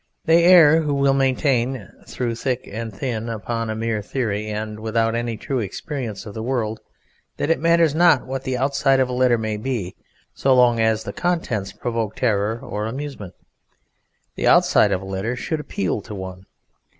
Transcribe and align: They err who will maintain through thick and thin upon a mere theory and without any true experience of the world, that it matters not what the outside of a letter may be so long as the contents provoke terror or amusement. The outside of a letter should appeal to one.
They 0.25 0.45
err 0.45 0.81
who 0.81 0.95
will 0.95 1.13
maintain 1.13 1.91
through 2.07 2.33
thick 2.33 2.67
and 2.67 2.91
thin 2.91 3.29
upon 3.29 3.69
a 3.69 3.75
mere 3.75 4.01
theory 4.01 4.49
and 4.49 4.79
without 4.79 5.13
any 5.13 5.37
true 5.37 5.59
experience 5.59 6.25
of 6.25 6.33
the 6.33 6.41
world, 6.41 6.79
that 7.37 7.51
it 7.51 7.59
matters 7.59 7.93
not 7.93 8.25
what 8.25 8.41
the 8.43 8.57
outside 8.57 8.99
of 8.99 9.09
a 9.09 9.13
letter 9.13 9.37
may 9.37 9.57
be 9.57 9.95
so 10.33 10.55
long 10.55 10.79
as 10.79 11.03
the 11.03 11.13
contents 11.13 11.71
provoke 11.71 12.15
terror 12.15 12.59
or 12.63 12.87
amusement. 12.87 13.35
The 14.33 14.47
outside 14.47 14.91
of 14.91 15.03
a 15.03 15.05
letter 15.05 15.35
should 15.35 15.59
appeal 15.59 16.01
to 16.01 16.15
one. 16.15 16.47